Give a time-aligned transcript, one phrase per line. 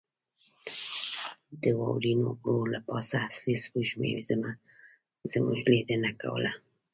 [1.61, 4.11] د واورینو غرو له پاسه اصلي سپوږمۍ
[5.33, 6.51] زموږ لیدنه کوله.